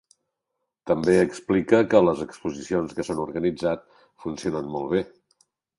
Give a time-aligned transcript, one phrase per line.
[0.91, 3.89] També explica que les exposicions que s’han organitzat
[4.27, 5.09] funcionen molt bé.